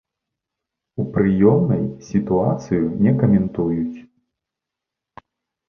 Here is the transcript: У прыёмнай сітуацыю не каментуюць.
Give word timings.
У 1.03 1.05
прыёмнай 1.17 1.83
сітуацыю 2.09 2.83
не 3.05 3.15
каментуюць. 3.21 3.97